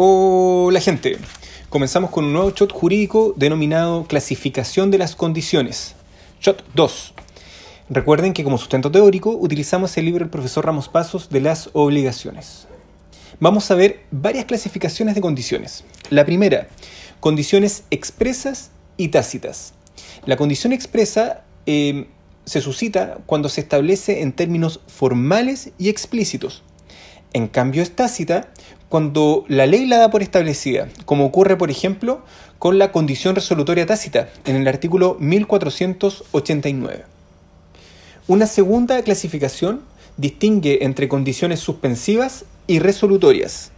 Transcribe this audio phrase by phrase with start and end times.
[0.00, 1.18] Hola gente,
[1.70, 5.96] comenzamos con un nuevo shot jurídico denominado clasificación de las condiciones.
[6.40, 7.14] Shot 2.
[7.90, 12.68] Recuerden que como sustento teórico utilizamos el libro del profesor Ramos Pasos de las obligaciones.
[13.40, 15.84] Vamos a ver varias clasificaciones de condiciones.
[16.10, 16.68] La primera,
[17.18, 19.74] condiciones expresas y tácitas.
[20.26, 22.06] La condición expresa eh,
[22.44, 26.62] se suscita cuando se establece en términos formales y explícitos.
[27.32, 28.48] En cambio es tácita
[28.88, 32.22] cuando la ley la da por establecida, como ocurre por ejemplo
[32.58, 37.04] con la condición resolutoria tácita en el artículo 1489.
[38.26, 39.82] Una segunda clasificación
[40.16, 43.70] distingue entre condiciones suspensivas y resolutorias.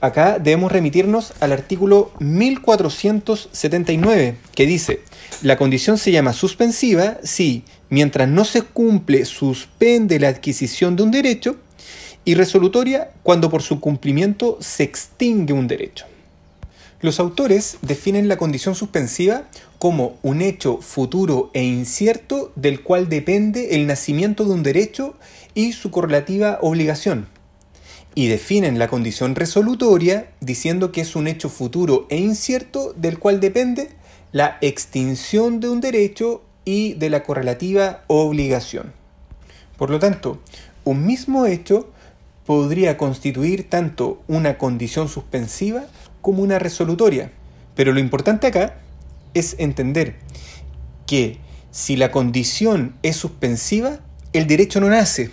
[0.00, 5.00] Acá debemos remitirnos al artículo 1479, que dice,
[5.42, 11.10] la condición se llama suspensiva si, mientras no se cumple, suspende la adquisición de un
[11.10, 11.56] derecho,
[12.24, 16.06] y resolutoria cuando por su cumplimiento se extingue un derecho.
[17.00, 19.44] Los autores definen la condición suspensiva
[19.78, 25.14] como un hecho futuro e incierto del cual depende el nacimiento de un derecho
[25.54, 27.26] y su correlativa obligación.
[28.14, 33.40] Y definen la condición resolutoria diciendo que es un hecho futuro e incierto del cual
[33.40, 33.88] depende
[34.32, 38.92] la extinción de un derecho y de la correlativa obligación.
[39.78, 40.40] Por lo tanto,
[40.84, 41.88] un mismo hecho
[42.50, 45.84] podría constituir tanto una condición suspensiva
[46.20, 47.30] como una resolutoria.
[47.76, 48.74] Pero lo importante acá
[49.34, 50.16] es entender
[51.06, 51.38] que
[51.70, 54.00] si la condición es suspensiva,
[54.32, 55.30] el derecho no nace.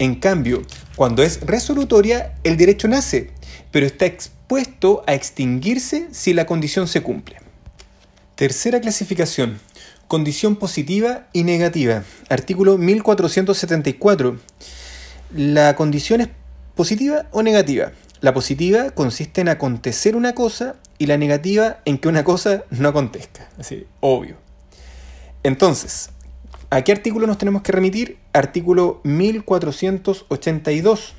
[0.00, 0.62] En cambio,
[0.96, 3.30] cuando es resolutoria, el derecho nace,
[3.70, 7.36] pero está expuesto a extinguirse si la condición se cumple.
[8.34, 9.60] Tercera clasificación.
[10.08, 12.02] Condición positiva y negativa.
[12.28, 14.40] Artículo 1474
[15.34, 16.28] la condición es
[16.74, 17.92] positiva o negativa.
[18.20, 22.88] La positiva consiste en acontecer una cosa y la negativa en que una cosa no
[22.88, 23.48] acontezca.
[23.58, 24.36] Así, obvio.
[25.42, 26.10] Entonces,
[26.70, 28.18] ¿a qué artículo nos tenemos que remitir?
[28.32, 31.14] Artículo 1482.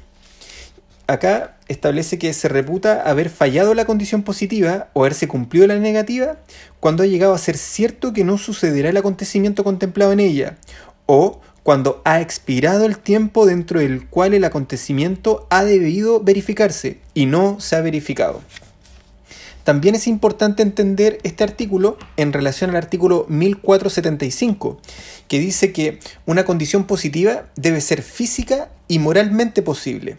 [1.08, 6.38] Acá establece que se reputa haber fallado la condición positiva o haberse cumplido la negativa
[6.80, 10.58] cuando ha llegado a ser cierto que no sucederá el acontecimiento contemplado en ella
[11.06, 17.26] o cuando ha expirado el tiempo dentro del cual el acontecimiento ha debido verificarse y
[17.26, 18.44] no se ha verificado.
[19.64, 24.80] También es importante entender este artículo en relación al artículo 1475,
[25.28, 30.18] que dice que una condición positiva debe ser física y moralmente posible.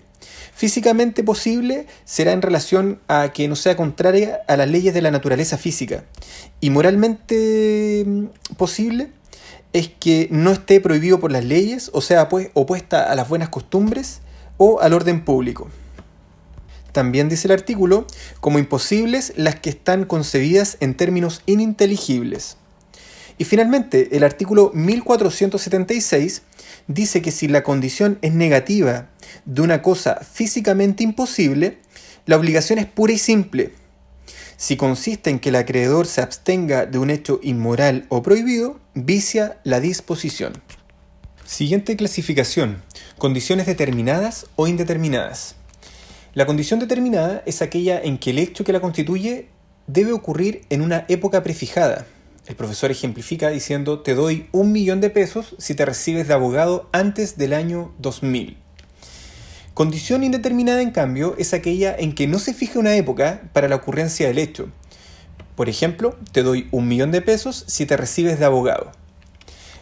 [0.52, 5.12] Físicamente posible será en relación a que no sea contraria a las leyes de la
[5.12, 6.02] naturaleza física.
[6.60, 8.24] Y moralmente mm,
[8.56, 9.10] posible
[9.76, 13.50] es que no esté prohibido por las leyes, o sea, pues, opuesta a las buenas
[13.50, 14.22] costumbres
[14.56, 15.68] o al orden público.
[16.92, 18.06] También dice el artículo,
[18.40, 22.56] como imposibles las que están concebidas en términos ininteligibles.
[23.36, 26.40] Y finalmente, el artículo 1476
[26.86, 29.10] dice que si la condición es negativa
[29.44, 31.76] de una cosa físicamente imposible,
[32.24, 33.74] la obligación es pura y simple,
[34.56, 39.58] si consiste en que el acreedor se abstenga de un hecho inmoral o prohibido, vicia
[39.64, 40.54] la disposición.
[41.44, 42.82] Siguiente clasificación.
[43.18, 45.56] Condiciones determinadas o indeterminadas.
[46.34, 49.48] La condición determinada es aquella en que el hecho que la constituye
[49.86, 52.06] debe ocurrir en una época prefijada.
[52.46, 56.88] El profesor ejemplifica diciendo te doy un millón de pesos si te recibes de abogado
[56.92, 58.65] antes del año 2000.
[59.76, 63.76] Condición indeterminada, en cambio, es aquella en que no se fija una época para la
[63.76, 64.70] ocurrencia del hecho.
[65.54, 68.90] Por ejemplo, te doy un millón de pesos si te recibes de abogado.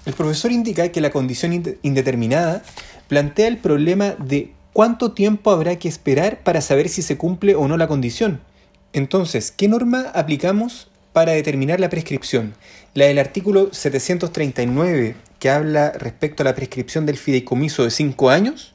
[0.05, 2.65] El profesor indica que la condición indeterminada
[3.07, 7.69] plantea el problema de cuánto tiempo habrá que esperar para saber si se cumple o
[7.69, 8.41] no la condición.
[8.95, 12.57] Entonces, ¿qué norma aplicamos para determinar la prescripción?
[12.95, 18.74] La del artículo 739, que habla respecto a la prescripción del fideicomiso de 5 años,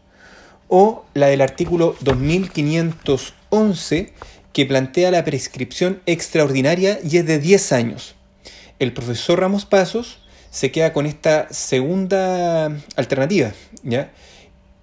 [0.70, 4.14] o la del artículo 2511
[4.54, 8.16] que plantea la prescripción extraordinaria y es de 10 años.
[8.80, 10.20] El profesor Ramos Pasos
[10.52, 13.52] se queda con esta segunda alternativa,
[13.84, 14.14] ¿ya?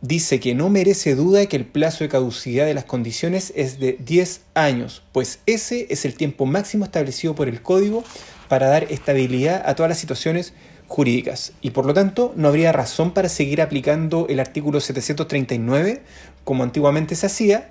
[0.02, 3.96] Dice que no merece duda que el plazo de caducidad de las condiciones es de
[3.98, 8.04] 10 años, pues ese es el tiempo máximo establecido por el código
[8.48, 10.52] para dar estabilidad a todas las situaciones
[10.88, 16.02] jurídicas y por lo tanto no habría razón para seguir aplicando el artículo 739
[16.44, 17.70] como antiguamente se hacía,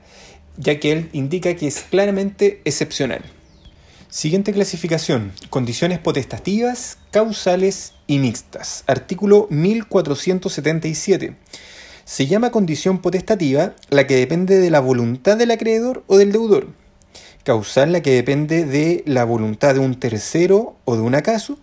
[0.57, 3.23] ya que él indica que es claramente excepcional.
[4.09, 8.85] Siguiente clasificación, condiciones potestativas, causales y mixtas.
[8.87, 11.35] Artículo 1477.
[12.05, 16.69] Se llama condición potestativa la que depende de la voluntad del acreedor o del deudor.
[17.43, 21.59] causal la que depende de la voluntad de un tercero o de un acaso,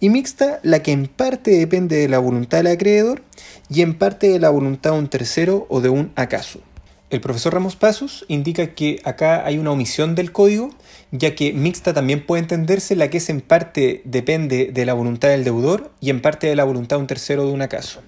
[0.00, 3.22] y mixta la que en parte depende de la voluntad del acreedor
[3.68, 6.60] y en parte de la voluntad de un tercero o de un acaso.
[7.08, 10.70] El profesor Ramos Pasos indica que acá hay una omisión del código,
[11.12, 15.28] ya que mixta también puede entenderse la que es en parte depende de la voluntad
[15.28, 18.00] del deudor y en parte de la voluntad de un tercero o de un acaso.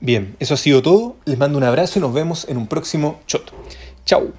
[0.00, 1.16] Bien, eso ha sido todo.
[1.24, 3.52] Les mando un abrazo y nos vemos en un próximo shot.
[4.04, 4.32] Chao.